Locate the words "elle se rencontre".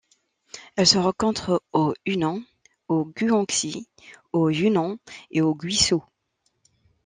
0.77-1.61